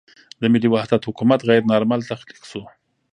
[0.41, 2.61] د ملي وحدت حکومت غیر نارمل تخلیق شو.